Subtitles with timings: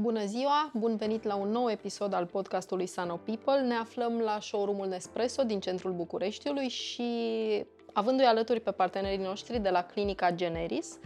[0.00, 0.70] Bună ziua!
[0.74, 3.66] Bun venit la un nou episod al podcastului Sano People.
[3.66, 7.04] Ne aflăm la showroom-ul Nespresso din centrul Bucureștiului și
[7.92, 10.98] avându-i alături pe partenerii noștri de la clinica Generis,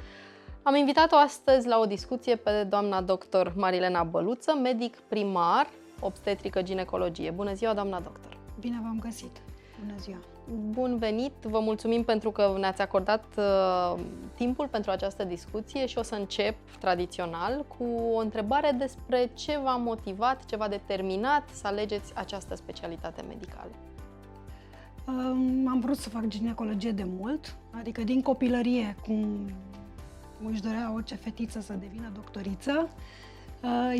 [0.62, 7.30] am invitat-o astăzi la o discuție pe doamna doctor Marilena Băluță, medic primar, obstetrică ginecologie.
[7.30, 8.38] Bună ziua, doamna doctor!
[8.60, 9.40] Bine v-am găsit!
[9.80, 10.31] Bună ziua!
[10.70, 11.32] Bun venit!
[11.42, 14.00] Vă mulțumim pentru că ne-ați acordat uh,
[14.36, 19.76] timpul pentru această discuție și o să încep tradițional cu o întrebare despre ce v-a
[19.76, 23.70] motivat, ce v-a determinat să alegeți această specialitate medicală.
[25.06, 29.50] Um, am vrut să fac ginecologie de mult, adică din copilărie, cum
[30.50, 32.88] își dorea orice fetiță să devină doctoriță.
[32.88, 33.21] Uh,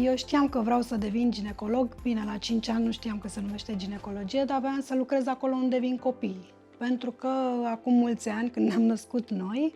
[0.03, 3.41] eu știam că vreau să devin ginecolog, bine, la 5 ani nu știam că se
[3.41, 6.53] numește ginecologie, dar aveam să lucrez acolo unde vin copiii.
[6.79, 7.29] Pentru că
[7.65, 9.75] acum mulți ani, când ne-am născut noi,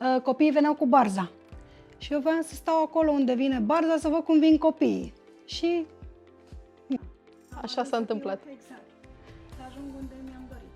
[0.00, 1.30] uh, copiii veneau cu barza.
[1.98, 5.12] Și eu voiam să stau acolo unde vine barza să văd cum vin copiii.
[5.44, 5.86] Și...
[7.62, 8.40] Așa s-a întâmplat.
[8.52, 8.84] Exact.
[9.56, 10.74] Să ajung unde mi-am dorit.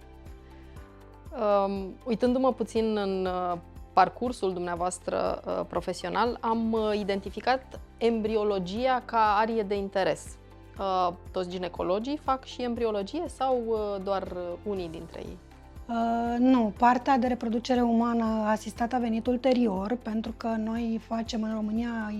[1.84, 3.58] Um, uitându-mă puțin în uh,
[3.92, 10.36] parcursul dumneavoastră uh, profesional, am uh, identificat embriologia ca arie de interes.
[10.78, 15.38] Uh, toți ginecologii fac și embriologie sau doar unii dintre ei?
[15.88, 21.54] Uh, nu, partea de reproducere umană asistată a venit ulterior, pentru că noi facem în
[21.54, 22.12] România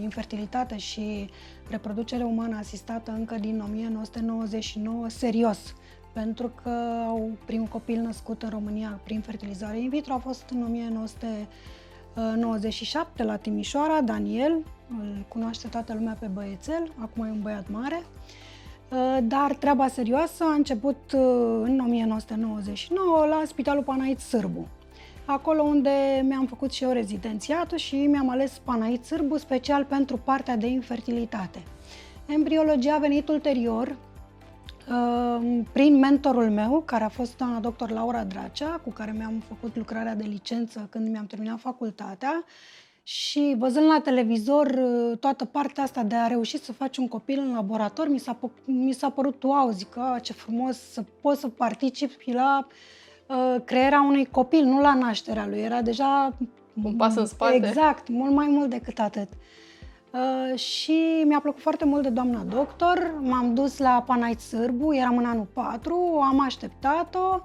[0.00, 1.30] infertilitate și
[1.70, 5.74] reproducere umană asistată încă din 1999 serios
[6.12, 6.70] pentru că
[7.06, 13.36] au primul copil născut în România prin fertilizare in vitro a fost în 1997 la
[13.36, 14.64] Timișoara, Daniel,
[14.98, 18.02] îl cunoaște toată lumea pe băiețel, acum e un băiat mare,
[18.88, 21.20] uh, dar treaba serioasă a început uh,
[21.62, 24.68] în 1999 la Spitalul Panait Sârbu,
[25.24, 30.56] acolo unde mi-am făcut și eu rezidențiatul și mi-am ales Panait Sârbu special pentru partea
[30.56, 31.62] de infertilitate.
[32.26, 33.96] Embriologia a venit ulterior,
[35.72, 40.14] prin mentorul meu, care a fost doamna doctor Laura Dracea, cu care mi-am făcut lucrarea
[40.14, 42.44] de licență când mi-am terminat facultatea,
[43.02, 47.38] și văzând la televizor uh, toată partea asta de a reuși să faci un copil
[47.38, 51.48] în laborator, mi s-a, mi s-a părut wow, zic că ce frumos să poți să
[51.48, 52.66] participi la
[53.26, 55.58] uh, crearea unui copil, nu la nașterea lui.
[55.58, 56.36] Era deja...
[56.84, 57.54] Un pas în spate.
[57.54, 59.28] Exact, mult mai mult decât atât.
[59.28, 59.38] Uh,
[60.12, 63.14] Uh, și mi-a plăcut foarte mult de doamna doctor.
[63.20, 67.18] M-am dus la Panait Sârbu, eram în anul 4, am așteptat-o.
[67.18, 67.42] Uh,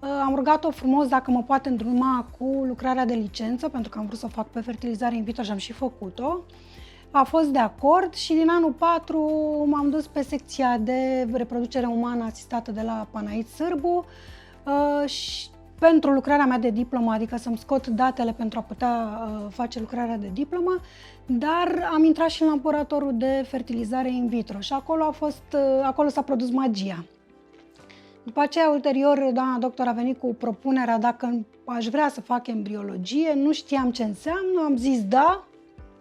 [0.00, 4.18] am rugat-o frumos dacă mă poate îndruma cu lucrarea de licență, pentru că am vrut
[4.18, 6.40] să o fac pe fertilizare in vitro și am și făcut-o.
[7.10, 12.24] A fost de acord și din anul 4 m-am dus pe secția de reproducere umană
[12.24, 14.04] asistată de la Panait Sârbu
[14.64, 15.48] uh, și
[15.78, 20.16] pentru lucrarea mea de diplomă, adică să-mi scot datele pentru a putea uh, face lucrarea
[20.16, 20.80] de diplomă,
[21.26, 25.60] dar am intrat și în laboratorul de fertilizare in vitro și acolo, a fost, uh,
[25.82, 27.04] acolo s-a produs magia.
[28.26, 33.32] După aceea, ulterior, doamna doctor a venit cu propunerea dacă aș vrea să fac embriologie,
[33.34, 35.44] nu știam ce înseamnă, am zis da,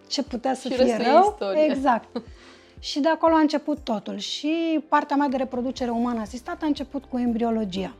[0.08, 1.30] ce putea să și fie rău.
[1.30, 1.64] Istorie.
[1.64, 2.22] Exact.
[2.90, 4.18] și de acolo a început totul.
[4.18, 7.96] Și partea mea de reproducere umană asistată a început cu embriologia,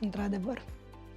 [0.00, 0.62] într-adevăr.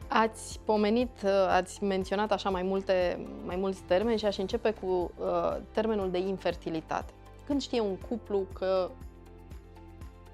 [0.08, 5.12] Ați pomenit, uh, ați menționat așa mai, multe, mai mulți termeni și aș începe cu
[5.20, 7.14] uh, termenul de infertilitate.
[7.46, 8.90] Când știe un cuplu că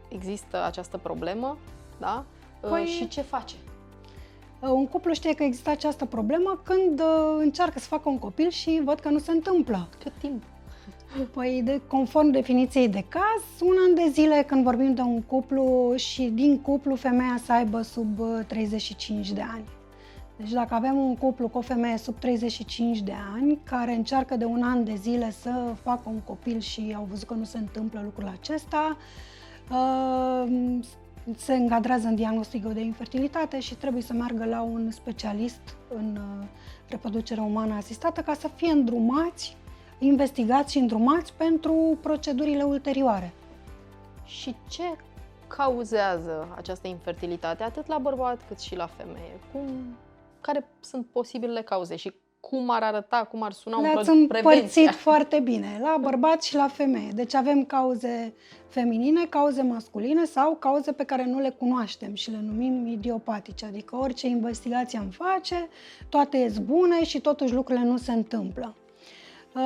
[0.08, 1.58] există această problemă,
[2.00, 2.26] da?
[2.62, 3.56] Uh, păi, și ce face?
[4.60, 8.50] Uh, un cuplu știe că există această problemă când uh, încearcă să facă un copil
[8.50, 9.90] și văd că nu se întâmplă.
[10.04, 10.44] Cât timp?
[11.36, 15.94] Păi, de, conform definiției de caz, un an de zile când vorbim de un cuplu
[15.96, 19.66] și din cuplu femeia să aibă sub 35 uh, de ani.
[20.38, 24.46] Deci dacă avem un cuplu cu o femeie sub 35 de ani care încearcă de
[24.46, 28.02] un an de zile să facă un copil și au văzut că nu se întâmplă
[28.04, 28.98] lucrul acesta,
[29.72, 30.80] uh,
[31.38, 36.48] se încadrează în diagnosticul de infertilitate și trebuie să meargă la un specialist în uh,
[36.90, 39.58] reproducere umană asistată ca să fie îndrumați
[40.00, 43.34] investigați și îndrumați pentru procedurile ulterioare.
[44.26, 44.84] Și ce
[45.48, 49.40] cauzează această infertilitate, atât la bărbat cât și la femeie?
[49.52, 49.68] Cum,
[50.42, 52.14] care sunt posibilele cauze și
[52.50, 56.56] cum ar arăta, cum ar suna Le-ați un produs împărțit foarte bine, la bărbați și
[56.56, 57.10] la femeie.
[57.14, 58.34] Deci avem cauze
[58.68, 63.66] feminine, cauze masculine sau cauze pe care nu le cunoaștem și le numim idiopatice.
[63.66, 65.68] Adică orice investigație am face,
[66.10, 68.76] toate ies bune și totuși lucrurile nu se întâmplă.
[69.56, 69.62] Uh,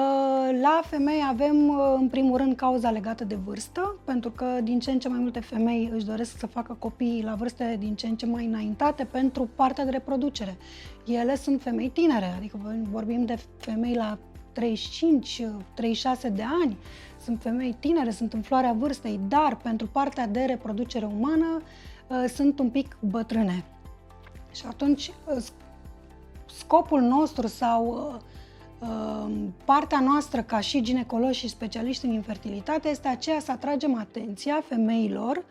[0.62, 4.92] la femei avem, uh, în primul rând, cauza legată de vârstă, pentru că din ce
[4.92, 8.16] în ce mai multe femei își doresc să facă copii la vârste din ce în
[8.16, 10.58] ce mai înaintate pentru partea de reproducere.
[11.06, 12.60] Ele sunt femei tinere, adică
[12.92, 14.18] vorbim de femei la
[14.60, 14.62] 35-36
[16.32, 16.78] de ani,
[17.24, 21.62] sunt femei tinere, sunt în floarea vârstei, dar pentru partea de reproducere umană
[22.08, 23.64] uh, sunt un pic bătrâne.
[24.54, 25.12] Și atunci
[26.46, 28.29] scopul nostru sau Ehm,
[29.66, 35.44] partea noastră ca și ginecologi și specialiști în infertilitate este aceea să atragem atenția femeilor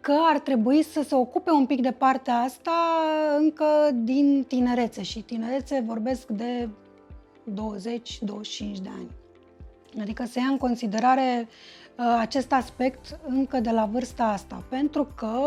[0.00, 2.70] că ar trebui să se ocupe un pic de partea asta
[3.38, 3.64] încă
[3.94, 6.68] din tinerețe și tinerețe vorbesc de
[7.50, 7.52] 20-25
[8.82, 9.10] de ani.
[10.00, 11.48] Adică să ia în considerare
[11.98, 15.40] uh, acest aspect încă de la vârsta asta, pentru că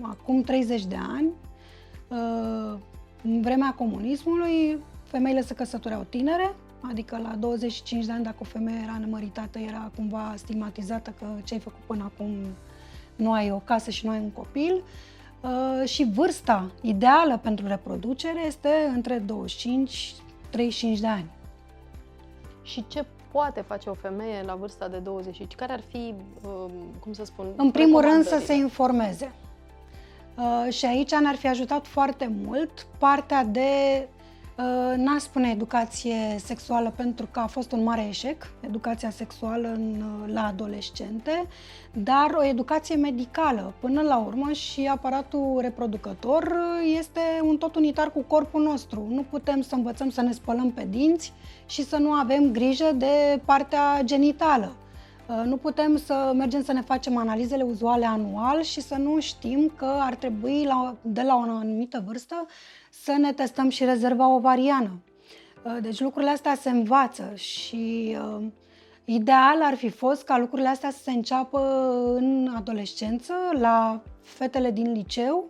[0.00, 1.30] acum 30 de ani,
[2.08, 2.78] uh,
[3.22, 8.80] în vremea comunismului, femeile se căsătoreau tinere, adică la 25 de ani dacă o femeie
[8.82, 12.36] era nemăritată era cumva stigmatizată că ce ai făcut până acum
[13.16, 14.82] nu ai o casă și nu ai un copil.
[15.40, 19.24] Uh, și vârsta ideală pentru reproducere este între 25-35
[21.00, 21.30] de ani.
[22.62, 25.54] Și ce poate face o femeie la vârsta de 25?
[25.54, 26.70] Care ar fi, uh,
[27.00, 29.32] cum să spun, În primul rând să se informeze.
[30.36, 33.68] Uh, și aici ne-ar fi ajutat foarte mult partea de
[34.02, 34.17] Uh,
[34.96, 40.32] n-aș spune educație sexuală pentru că a fost un mare eșec, educația sexuală în, uh,
[40.32, 41.46] la adolescente,
[41.92, 43.74] dar o educație medicală.
[43.80, 49.06] Până la urmă și aparatul reproducător uh, este un tot unitar cu corpul nostru.
[49.10, 51.32] Nu putem să învățăm să ne spălăm pe dinți
[51.66, 54.76] și să nu avem grijă de partea genitală.
[55.44, 59.94] Nu putem să mergem să ne facem analizele uzuale anual și să nu știm că
[59.98, 62.46] ar trebui la, de la o anumită vârstă
[63.02, 64.90] să ne testăm și rezerva ovariană.
[65.62, 68.46] Uh, deci lucrurile astea se învață și uh,
[69.04, 71.60] ideal ar fi fost ca lucrurile astea să se înceapă
[72.14, 75.44] în adolescență, la fetele din liceu,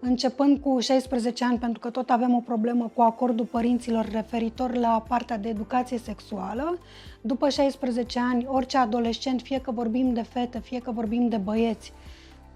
[0.00, 5.04] începând cu 16 ani, pentru că tot avem o problemă cu acordul părinților referitor la
[5.08, 6.78] partea de educație sexuală.
[7.20, 11.92] După 16 ani, orice adolescent, fie că vorbim de fete, fie că vorbim de băieți,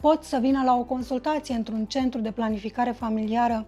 [0.01, 3.67] pot să vină la o consultație într-un centru de planificare familiară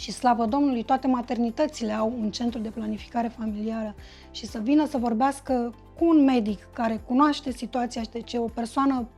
[0.00, 3.94] și slavă Domnului, toate maternitățile au un centru de planificare familiară
[4.30, 9.08] și să vină să vorbească cu un medic care cunoaște situația și deci o persoană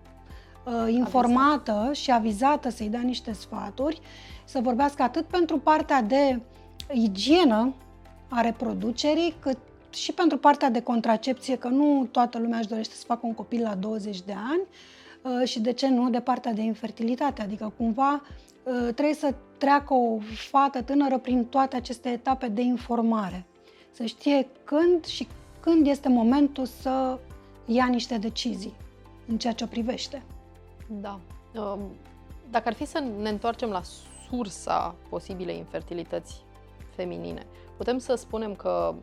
[0.65, 1.95] uh, informată Avizat.
[1.95, 4.01] și avizată să-i dea niște sfaturi,
[4.45, 6.41] să vorbească atât pentru partea de
[6.93, 7.75] igienă
[8.29, 9.59] a reproducerii, cât
[9.91, 13.63] și pentru partea de contracepție, că nu toată lumea își dorește să facă un copil
[13.63, 14.63] la 20 de ani,
[15.23, 18.51] uh, și de ce nu de partea de infertilitate, adică cumva uh,
[18.95, 20.19] trebuie să treacă o
[20.51, 23.47] fată tânără prin toate aceste etape de informare.
[23.91, 25.29] Să știe când și
[25.61, 27.19] când este momentul să
[27.67, 28.77] ia niște decizii
[29.27, 30.23] în ceea ce o privește.
[30.87, 31.21] Da.
[31.55, 31.81] Um,
[32.51, 33.81] dacă ar fi să ne întoarcem la
[34.29, 36.45] sursa posibilei infertilități
[36.95, 38.95] feminine, putem să spunem că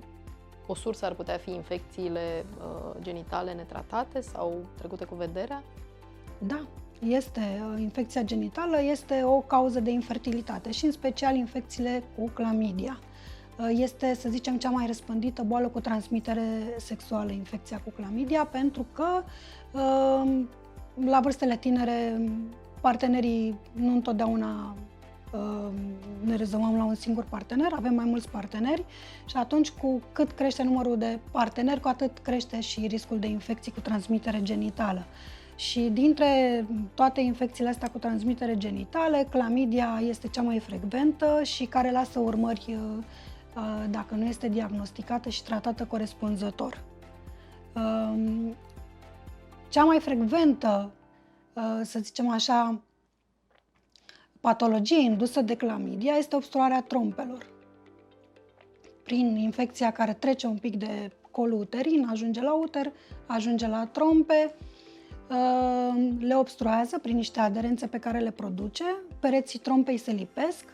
[0.67, 5.63] o sursă ar putea fi infecțiile uh, genitale netratate sau trecute cu vederea?
[6.37, 6.67] Da,
[7.07, 12.99] este uh, infecția genitală, este o cauză de infertilitate și în special infecțiile cu clamidia.
[13.59, 18.85] Uh, este, să zicem, cea mai răspândită boală cu transmitere sexuală, infecția cu clamidia, pentru
[18.93, 19.07] că
[19.71, 20.43] uh,
[21.05, 22.21] la vârstele tinere
[22.81, 24.75] partenerii nu întotdeauna
[26.19, 28.85] ne rezumăm la un singur partener, avem mai mulți parteneri
[29.25, 33.71] și atunci cu cât crește numărul de parteneri, cu atât crește și riscul de infecții
[33.71, 35.05] cu transmitere genitală.
[35.59, 41.91] Și dintre toate infecțiile astea cu transmitere genitale, clamidia este cea mai frecventă și care
[41.91, 43.03] lasă urmări uh,
[43.55, 46.83] uh, dacă nu este diagnosticată și tratată corespunzător.
[47.75, 48.55] Um,
[49.69, 50.91] cea mai frecventă,
[51.53, 52.81] uh, să zicem așa,
[54.39, 57.45] patologie indusă de clamidia este obstruarea trompelor.
[59.03, 62.91] Prin infecția care trece un pic de colul uterin, ajunge la uter,
[63.25, 64.68] ajunge la trompe, Ehm,
[66.19, 68.83] le obstruează prin niște aderențe pe care le produce,
[69.19, 70.65] pereții trompei se lipesc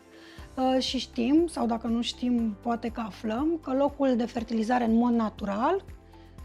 [0.58, 4.94] ehm, și știm, sau dacă nu știm, poate că aflăm, că locul de fertilizare în
[4.94, 5.84] mod natural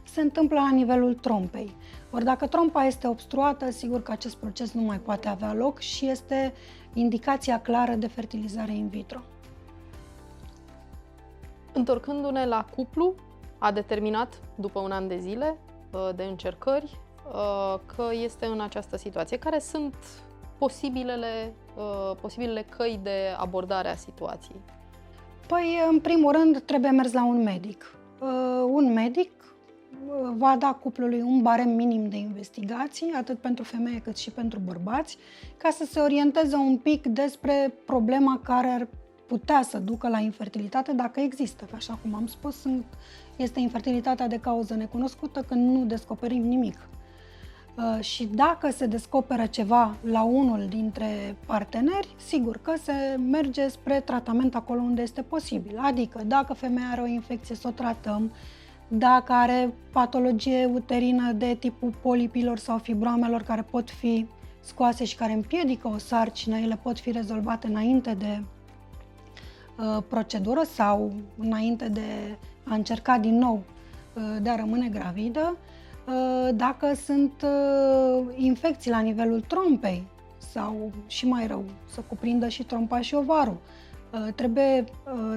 [0.03, 1.75] se întâmplă la nivelul trompei.
[2.09, 6.07] Ori dacă trompa este obstruată, sigur că acest proces nu mai poate avea loc și
[6.07, 6.53] este
[6.93, 9.19] indicația clară de fertilizare in vitro.
[11.73, 13.13] Întorcându-ne la cuplu,
[13.57, 15.57] a determinat, după un an de zile
[15.91, 17.10] uh, de încercări, uh,
[17.95, 19.37] că este în această situație.
[19.37, 19.95] Care sunt
[20.57, 24.61] posibilele, uh, posibilele căi de abordare a situației?
[25.47, 27.95] Păi, în primul rând, trebuie mers la un medic.
[28.65, 29.31] Un medic
[30.37, 35.17] va da cuplului un barem minim de investigații, atât pentru femeie cât și pentru bărbați,
[35.57, 38.87] ca să se orienteze un pic despre problema care ar
[39.27, 41.65] putea să ducă la infertilitate dacă există.
[41.69, 42.65] Că așa cum am spus,
[43.35, 46.77] este infertilitatea de cauză necunoscută când nu descoperim nimic.
[47.75, 53.99] Uh, și dacă se descoperă ceva la unul dintre parteneri, sigur că se merge spre
[53.99, 55.77] tratament acolo unde este posibil.
[55.77, 58.31] Adică dacă femeia are o infecție, să o tratăm,
[58.87, 64.27] dacă are patologie uterină de tipul polipilor sau fibroamelor care pot fi
[64.59, 68.43] scoase și care împiedică o sarcină, ele pot fi rezolvate înainte de
[69.77, 73.63] uh, procedură sau înainte de a încerca din nou
[74.13, 75.57] uh, de a rămâne gravidă.
[75.57, 75.70] Uh,
[76.55, 80.03] dacă sunt uh, infecții la nivelul trompei
[80.37, 83.57] sau și mai rău, să cuprindă și trompa și ovarul,
[84.11, 84.83] uh, trebuie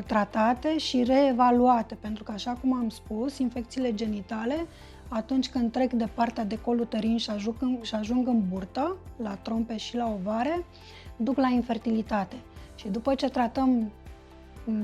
[0.06, 4.66] tratate și reevaluate, pentru că, așa cum am spus, infecțiile genitale,
[5.08, 8.96] atunci când trec de partea de col uterin și ajung, în, și ajung în burtă,
[9.22, 10.64] la trompe și la ovare,
[11.16, 12.36] duc la infertilitate.
[12.74, 13.90] Și după ce tratăm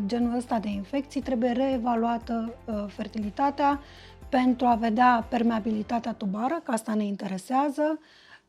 [0.07, 2.55] genul ăsta de infecții, trebuie reevaluată
[2.87, 3.81] fertilitatea,
[4.31, 7.99] pentru a vedea permeabilitatea tubară, că asta ne interesează,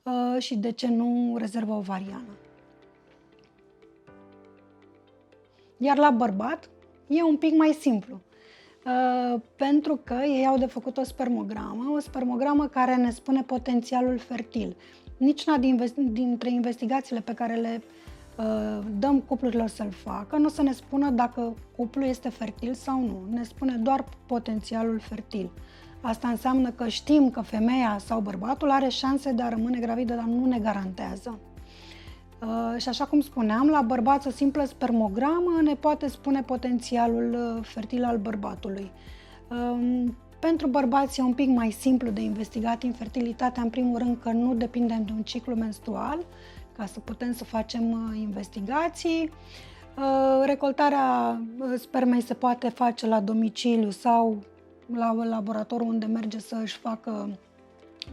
[0.04, 2.38] uh, și de ce nu rezervă ovariană.
[5.78, 6.70] Iar la bărbat
[7.08, 8.22] e un pic mai simplu,
[8.86, 14.18] uh, pentru că ei au de făcut o spermogramă, o spermogramă care ne spune potențialul
[14.18, 14.76] fertil.
[15.18, 15.58] Niciuna
[15.96, 18.01] dintre investigațiile pe care le uh,
[19.00, 23.36] dăm cuplurilor să-l facă, nu o să ne spună dacă cuplul este fertil sau nu.
[23.36, 25.52] Ne spune doar potențialul fertil.
[26.02, 30.24] Asta înseamnă că știm că femeia sau bărbatul are șanse de a rămâne gravidă, dar
[30.24, 31.40] nu ne garantează.
[32.42, 37.66] Uh, și așa cum spuneam, la bărbați o simplă spermogramă ne poate spune potențialul uh,
[37.66, 38.92] fertil al bărbatului.
[39.50, 40.06] Uh,
[40.40, 44.54] pentru bărbați e un pic mai simplu de investigat infertilitatea, în primul rând că nu
[44.54, 46.20] depindem de un ciclu menstrual,
[46.82, 49.32] ca să putem să facem uh, investigații.
[49.98, 54.44] Uh, recoltarea uh, spermei se poate face la domiciliu sau
[54.94, 57.38] la laboratorul unde merge să își facă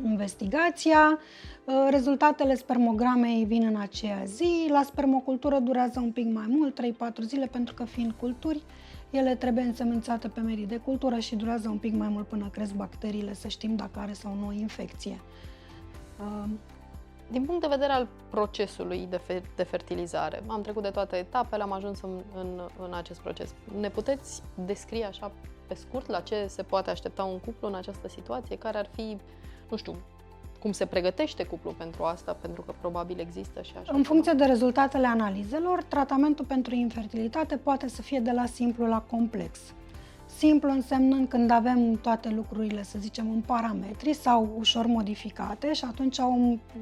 [0.04, 1.18] investigația.
[1.64, 4.66] Uh, rezultatele spermogramei vin în aceea zi.
[4.70, 8.62] La spermocultură durează un pic mai mult, 3-4 zile, pentru că fiind culturi,
[9.10, 12.75] ele trebuie însemânțate pe merii de cultură și durează un pic mai mult până cresc
[12.75, 15.20] bacteriile, să știm dacă are sau nu o infecție.
[17.28, 21.16] Uh, din punct de vedere al procesului de, fe- de fertilizare, am trecut de toate
[21.16, 23.54] etapele, am ajuns în, în, în acest proces.
[23.80, 25.32] Ne puteți descrie așa
[25.66, 28.58] pe scurt la ce se poate aștepta un cuplu în această situație?
[28.58, 29.16] Care ar fi,
[29.68, 29.97] nu știu,
[30.61, 33.92] cum se pregătește cuplul pentru asta, pentru că probabil există și așa.
[33.94, 39.00] În funcție de rezultatele analizelor, tratamentul pentru infertilitate poate să fie de la simplu la
[39.00, 39.58] complex.
[40.38, 46.18] Simplu însemnând când avem toate lucrurile, să zicem, în parametri sau ușor modificate și atunci
[46.18, 46.35] o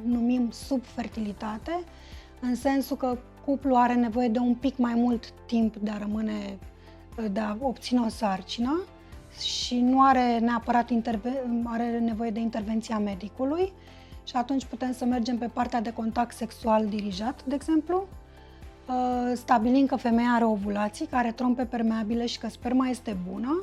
[0.05, 1.81] numim subfertilitate,
[2.41, 6.59] în sensul că cuplul are nevoie de un pic mai mult timp de a rămâne,
[7.31, 8.81] de a obține o sarcină
[9.41, 13.73] și nu are neapărat interve- are nevoie de intervenția medicului
[14.25, 18.09] și atunci putem să mergem pe partea de contact sexual dirijat, de exemplu,
[18.89, 23.63] Uh, stabilind că femeia are ovulații, că are trompe permeabile și că sperma este bună,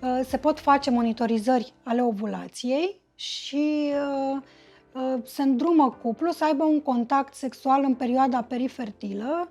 [0.00, 3.92] uh, se pot face monitorizări ale ovulației și
[4.32, 9.48] uh, se îndrumă cuplu să aibă un contact sexual în perioada perifertilă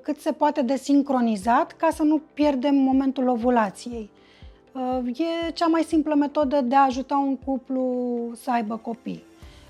[0.00, 4.10] cât se poate de sincronizat ca să nu pierdem momentul ovulației.
[5.46, 9.24] E cea mai simplă metodă de a ajuta un cuplu să aibă copii.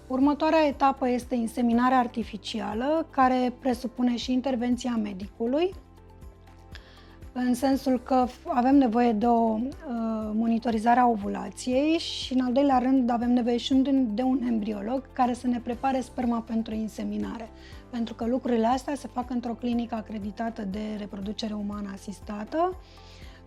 [0.06, 5.74] Următoarea etapă este inseminarea artificială, care presupune și intervenția medicului,
[7.36, 9.60] în sensul că avem nevoie de o uh,
[10.32, 13.74] monitorizare a ovulației și, în al doilea rând, avem nevoie și
[14.14, 17.48] de un embriolog care să ne prepare sperma pentru inseminare.
[17.90, 22.76] Pentru că lucrurile astea se fac într-o clinică acreditată de reproducere umană asistată.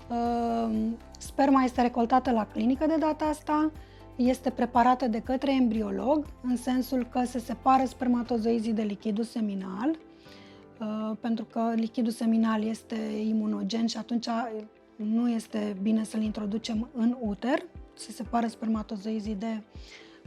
[0.10, 0.76] Uh,
[1.18, 3.72] sperma este recoltată la clinică de data asta,
[4.18, 9.90] este preparată de către embriolog, în sensul că se separă spermatozoizii de lichidul seminal,
[10.80, 12.96] uh, pentru că lichidul seminal este
[13.28, 14.28] imunogen și atunci
[14.96, 19.62] nu este bine să-l introducem în uter, se separă spermatozoizii de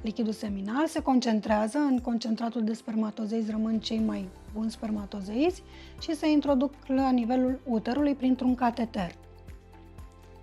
[0.02, 5.62] lichidul seminal, se concentrează, în concentratul de spermatozoizi rămân cei mai buni spermatozoizi
[6.00, 9.14] și se introduc la nivelul uterului printr-un cateter.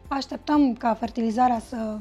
[0.08, 2.00] Așteptăm ca fertilizarea să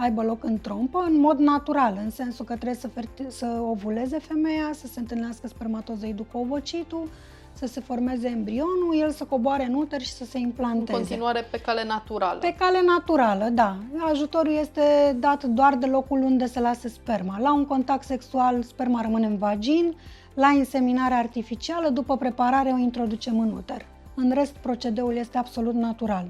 [0.00, 4.18] aibă loc în trompă în mod natural, în sensul că trebuie să, ferti- să ovuleze
[4.18, 7.08] femeia, să se întâlnească spermatozoidul cu ovocitul,
[7.52, 10.92] să se formeze embrionul, el să coboare în uter și să se implanteze.
[10.92, 12.38] În continuare pe cale naturală.
[12.38, 13.76] Pe cale naturală, da.
[14.10, 17.38] Ajutorul este dat doar de locul unde se lasă sperma.
[17.40, 19.94] La un contact sexual, sperma rămâne în vagin,
[20.34, 23.86] la inseminare artificială, după preparare, o introducem în uter.
[24.14, 26.26] În rest, procedeul este absolut natural.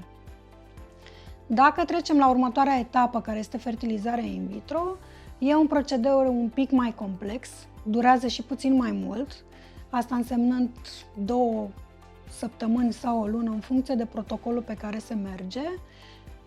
[1.51, 4.97] Dacă trecem la următoarea etapă, care este fertilizarea in vitro,
[5.37, 7.49] e un procedeu un pic mai complex,
[7.83, 9.43] durează și puțin mai mult,
[9.89, 10.69] asta însemnând
[11.25, 11.67] două
[12.29, 15.61] săptămâni sau o lună în funcție de protocolul pe care se merge.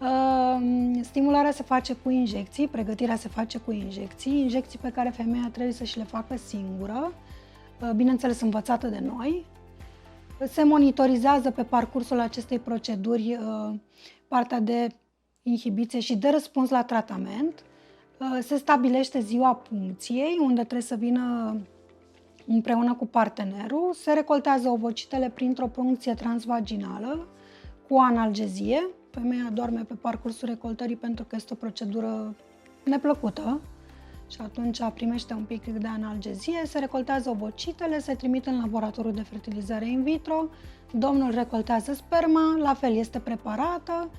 [0.00, 5.48] Ehm, stimularea se face cu injecții, pregătirea se face cu injecții, injecții pe care femeia
[5.52, 7.12] trebuie să și le facă singură,
[7.82, 9.46] ehm, bineînțeles învățată de noi.
[10.48, 13.82] Se monitorizează pe parcursul acestei proceduri ehm,
[14.32, 14.88] partea de
[15.42, 17.64] inhibiție și de răspuns la tratament.
[18.40, 21.56] Se stabilește ziua puncției, unde trebuie să vină
[22.46, 27.26] împreună cu partenerul, se recoltează ovocitele printr-o puncție transvaginală
[27.88, 28.88] cu analgezie.
[29.10, 32.34] Femeia doarme pe parcursul recoltării pentru că este o procedură
[32.84, 33.60] neplăcută
[34.32, 39.22] și atunci primește un pic de analgezie, se recoltează ovocitele, se trimit în laboratorul de
[39.22, 40.48] fertilizare in vitro,
[40.90, 44.10] domnul recoltează sperma, la fel este preparată,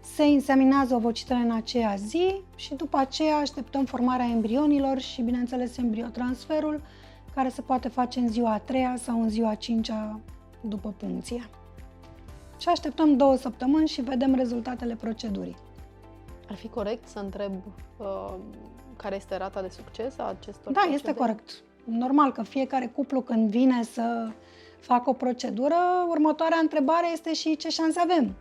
[0.00, 6.82] se inseminează ovocitele în aceea zi și după aceea așteptăm formarea embrionilor și, bineînțeles, embriotransferul,
[7.34, 10.20] care se poate face în ziua a treia sau în ziua a cincea
[10.60, 11.48] după puncție.
[12.58, 15.56] Și așteptăm două săptămâni și vedem rezultatele procedurii.
[16.48, 17.52] Ar fi corect să întreb
[17.96, 18.34] uh,
[18.96, 20.94] care este rata de succes a acestor Da, proceduri?
[20.94, 21.62] este corect.
[21.84, 24.28] Normal că fiecare cuplu când vine să
[24.80, 25.76] facă o procedură,
[26.08, 28.34] următoarea întrebare este și ce șanse avem.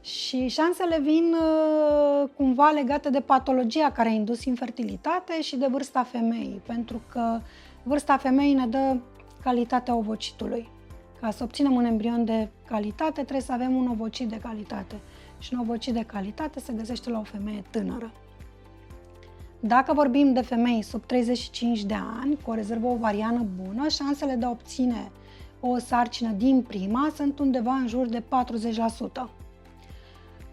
[0.00, 6.02] Și șansele vin uh, cumva legate de patologia care a indus infertilitate și de vârsta
[6.02, 7.40] femeii, pentru că
[7.82, 8.96] vârsta femeii ne dă
[9.42, 10.68] calitatea ovocitului.
[11.20, 14.94] Ca să obținem un embrion de calitate, trebuie să avem un ovocit de calitate.
[15.38, 18.12] Și un ovocit de calitate se găsește la o femeie tânără.
[19.60, 24.44] Dacă vorbim de femei sub 35 de ani, cu o rezervă ovariană bună, șansele de
[24.44, 25.10] a obține
[25.60, 28.22] o sarcină din prima sunt undeva în jur de 40%.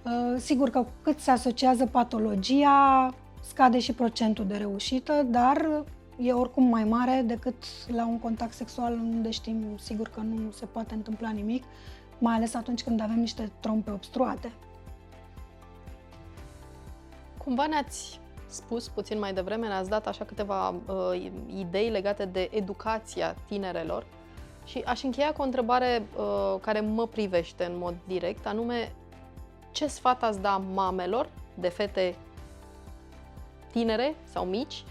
[0.06, 5.84] Uh, sigur că cât se asociază patologia, scade și procentul de reușită, dar
[6.18, 10.66] e oricum mai mare decât la un contact sexual unde știm sigur că nu se
[10.66, 11.64] poate întâmpla nimic,
[12.18, 14.52] mai ales atunci când avem niște trompe obstruate.
[17.38, 23.36] Cumva ne-ați spus puțin mai devreme, ne-ați dat așa câteva uh, idei legate de educația
[23.48, 24.06] tinerelor.
[24.66, 28.92] Și aș încheia cu o întrebare uh, care mă privește în mod direct, anume
[29.72, 32.16] ce sfat ați da mamelor de fete
[33.72, 34.84] tinere sau mici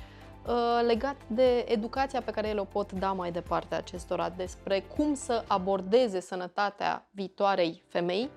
[0.47, 5.15] uh, legat de educația pe care ele o pot da mai departe acestora despre cum
[5.15, 8.31] să abordeze sănătatea viitoarei femei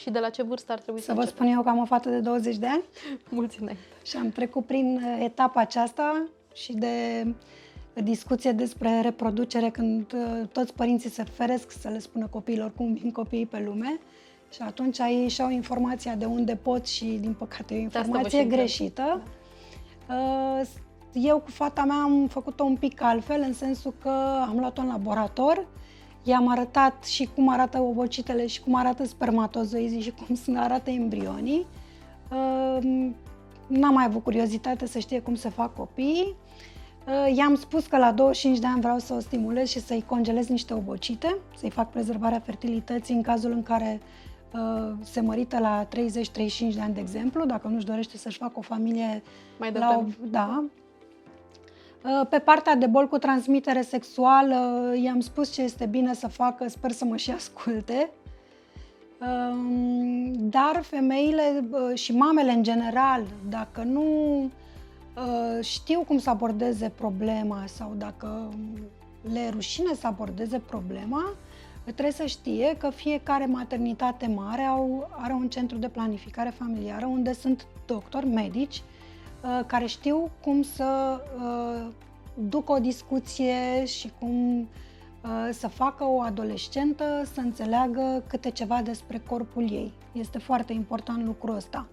[0.00, 1.84] și de la ce vârstă ar trebui să Să vă spun eu că am o
[1.84, 2.82] fată de 20 de ani
[3.28, 3.82] Mulți înainte.
[4.04, 7.26] și am trecut prin uh, etapa aceasta și de
[8.02, 13.12] discuție despre reproducere când uh, toți părinții se feresc să le spună copiilor cum vin
[13.12, 13.98] copiii pe lume
[14.52, 19.22] și atunci ei și-au informația de unde pot și, din păcate, e o informație greșită.
[20.08, 20.68] Uh,
[21.12, 24.10] eu cu fata mea am făcut-o un pic altfel, în sensul că
[24.48, 25.66] am luat-o în laborator,
[26.28, 31.66] i-am arătat și cum arată ovocitele și cum arată spermatozoizii și cum arată embrionii.
[32.30, 33.08] Uh,
[33.66, 36.34] n-am mai avut curiozitate să știe cum se fac copiii.
[37.06, 40.46] Uh, i-am spus că la 25 de ani vreau să o stimulez și să-i congelez
[40.46, 44.00] niște ovocite, să-i fac prezervarea fertilității în cazul în care
[44.52, 45.88] Uh, se mărită la 30-35
[46.74, 49.22] de ani, de exemplu, dacă nu-și dorește să-și facă o familie
[49.58, 50.64] Mai la o, da.
[52.04, 56.68] Uh, pe partea de bol cu transmitere sexuală, i-am spus ce este bine să facă,
[56.68, 58.10] sper să mă și asculte.
[59.20, 64.04] Um, dar femeile uh, și mamele în general, dacă nu
[65.60, 68.48] știu cum să abordeze problema sau dacă
[69.32, 71.34] le e rușine să abordeze problema,
[71.84, 77.32] trebuie să știe că fiecare maternitate mare au, are un centru de planificare familiară unde
[77.32, 78.97] sunt doctori, medici, uh,
[79.66, 81.86] care știu cum să uh,
[82.34, 89.22] ducă o discuție și cum uh, să facă o adolescentă să înțeleagă câte ceva despre
[89.26, 89.92] corpul ei.
[90.12, 91.86] Este foarte important lucrul ăsta.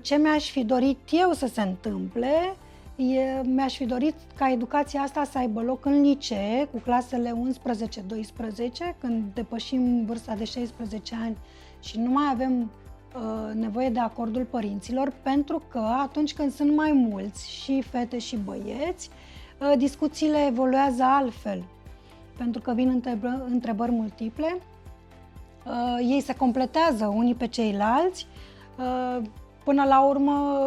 [0.00, 2.56] Ce mi-aș fi dorit eu să se întâmple
[2.98, 7.32] E, mi-aș fi dorit ca educația asta să aibă loc în licee, cu clasele
[8.92, 11.36] 11-12, când depășim vârsta de 16 ani
[11.80, 12.66] și nu mai avem uh,
[13.54, 19.10] nevoie de acordul părinților pentru că atunci când sunt mai mulți și fete și băieți,
[19.60, 21.64] uh, discuțiile evoluează altfel
[22.36, 23.02] pentru că vin
[23.48, 24.60] întrebări multiple,
[25.66, 28.26] uh, ei se completează unii pe ceilalți,
[29.64, 30.58] până la urmă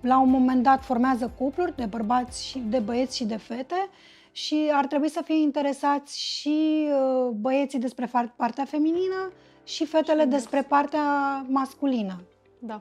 [0.00, 3.88] la un moment dat formează cupluri de bărbați și de băieți și de fete
[4.32, 9.32] și ar trebui să fie interesați și uh, băieții despre partea feminină
[9.70, 11.02] și fetele și despre partea
[11.48, 12.22] masculină.
[12.58, 12.80] Da.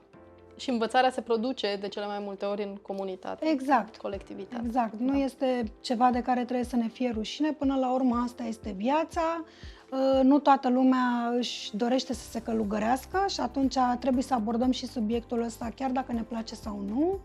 [0.57, 3.47] Și învățarea se produce de cele mai multe ori în comunitate.
[3.47, 3.97] Exact.
[3.97, 4.63] Colectivitate.
[4.65, 4.93] Exact.
[4.93, 5.11] Da.
[5.11, 7.51] Nu este ceva de care trebuie să ne fie rușine.
[7.51, 9.43] Până la urmă, asta este viața.
[9.91, 14.87] Uh, nu toată lumea își dorește să se călugărească și atunci trebuie să abordăm și
[14.87, 17.19] subiectul ăsta, chiar dacă ne place sau nu.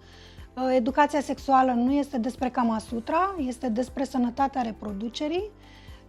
[0.56, 5.50] Uh, educația sexuală nu este despre Kama Sutra, este despre sănătatea reproducerii.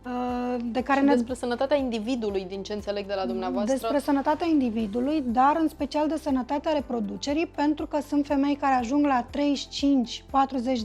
[0.05, 1.13] Uh, de care și ne...
[1.13, 3.73] despre sănătatea individului, din ce înțeleg de la dumneavoastră.
[3.73, 9.05] Despre sănătatea individului, dar în special de sănătatea reproducerii, pentru că sunt femei care ajung
[9.05, 9.29] la 35-40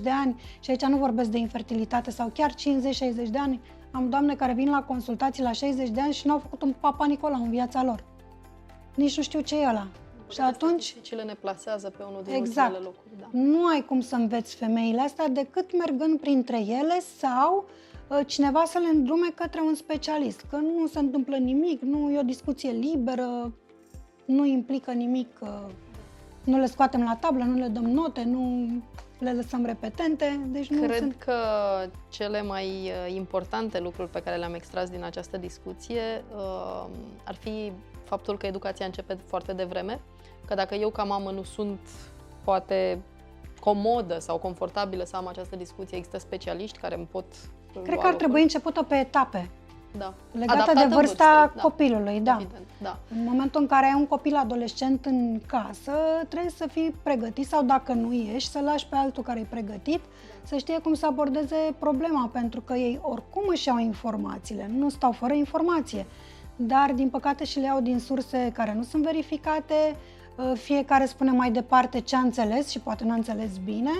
[0.02, 2.54] de ani și aici nu vorbesc de infertilitate sau chiar 50-60
[3.30, 3.60] de ani.
[3.90, 7.06] Am doamne care vin la consultații la 60 de ani și n-au făcut un papa
[7.06, 8.04] Nicola în viața lor.
[8.94, 9.86] Nici nu știu ce e ăla.
[10.30, 10.96] Și atunci...
[11.02, 12.72] ce le ne plasează pe unul din exact.
[12.72, 13.08] locuri.
[13.20, 13.26] Da.
[13.30, 17.89] Nu ai cum să înveți femeile astea decât mergând printre ele sau uh,
[18.26, 20.44] cineva să le îndrume către un specialist.
[20.50, 23.52] Că nu se întâmplă nimic, nu e o discuție liberă,
[24.24, 25.48] nu implică nimic, uh,
[26.44, 28.68] nu le scoatem la tablă, nu le dăm note, nu
[29.18, 30.40] le lăsăm repetente.
[30.46, 31.14] Deci nu Cred sunt...
[31.18, 31.34] că
[32.08, 36.86] cele mai uh, importante lucruri pe care le-am extras din această discuție uh,
[37.24, 37.72] ar fi
[38.04, 40.00] faptul că educația începe foarte devreme,
[40.46, 41.80] că dacă eu ca mamă nu sunt
[42.44, 43.02] poate
[43.60, 47.24] comodă sau confortabilă să am această discuție, există specialiști care îmi pot
[47.84, 49.50] Cred că ar trebui începută pe etape.
[49.98, 50.14] Da.
[50.32, 51.62] Legată Adaptată de vârsta vârstei, da.
[51.62, 52.38] copilului, da.
[52.40, 52.98] Evident, da.
[53.10, 55.92] În momentul în care ai un copil adolescent în casă,
[56.28, 60.00] trebuie să fii pregătit sau dacă nu ești, să lași pe altul care e pregătit,
[60.42, 65.12] să știe cum să abordeze problema, pentru că ei oricum își iau informațiile, nu stau
[65.12, 66.06] fără informație.
[66.56, 69.96] Dar, din păcate, și le iau din surse care nu sunt verificate,
[70.40, 73.90] Uh, fiecare spune mai departe ce a înțeles și poate nu a înțeles bine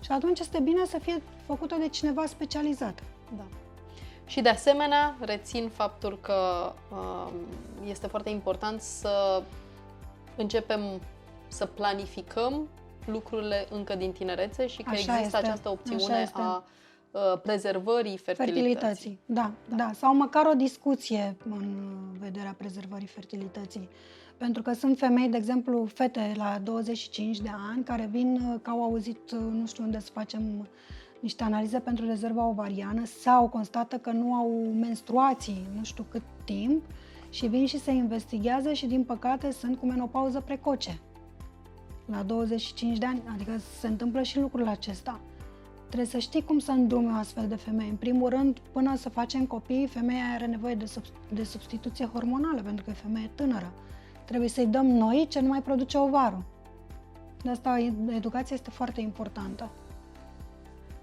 [0.00, 3.02] și atunci este bine să fie făcută de cineva specializat.
[3.36, 3.44] Da.
[4.26, 7.32] Și de asemenea, rețin faptul că uh,
[7.86, 9.42] este foarte important să
[10.36, 11.00] începem
[11.48, 12.68] să planificăm
[13.06, 15.36] lucrurile încă din tinerețe și că Așa există este.
[15.36, 16.64] această opțiune a
[17.10, 18.62] uh, prezervării fertilității.
[18.62, 19.20] fertilității.
[19.26, 19.90] Da, da, da.
[19.92, 21.76] Sau măcar o discuție în
[22.18, 23.88] vederea prezervării fertilității.
[24.38, 28.70] Pentru că sunt femei, de exemplu, fete la 25 de ani, care vin uh, că
[28.70, 30.68] au auzit, uh, nu știu unde să facem
[31.20, 36.82] niște analize pentru rezerva ovariană sau constată că nu au menstruații nu știu cât timp
[37.30, 40.98] și vin și se investigează și din păcate sunt cu menopauză precoce.
[42.04, 45.20] La 25 de ani, adică se întâmplă și lucrul acesta.
[45.86, 47.90] Trebuie să știi cum să îndrume o astfel de femeie.
[47.90, 52.60] În primul rând, până să facem copii, femeia are nevoie de, sub, de substituție hormonală,
[52.62, 53.72] pentru că e femeie tânără.
[54.28, 56.42] Trebuie să-i dăm noi ce nu mai produce ovarul.
[57.42, 59.70] De asta educația este foarte importantă.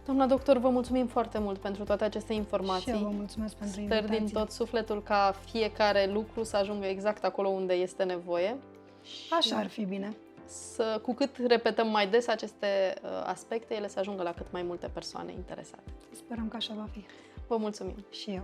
[0.05, 2.91] Doamna doctor, vă mulțumim foarte mult pentru toate aceste informații.
[2.91, 4.25] Și eu vă mulțumesc pentru Sper invitație.
[4.25, 8.57] din tot sufletul ca fiecare lucru să ajungă exact acolo unde este nevoie.
[9.29, 10.15] Așa ar fi bine.
[10.45, 14.63] Să, cu cât repetăm mai des aceste uh, aspecte, ele să ajungă la cât mai
[14.63, 15.91] multe persoane interesate.
[16.11, 17.05] Sperăm că așa va fi.
[17.47, 18.05] Vă mulțumim.
[18.09, 18.43] Și eu.